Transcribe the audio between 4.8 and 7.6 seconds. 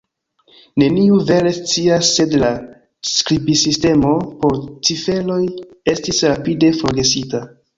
ciferoj estis rapide forgesita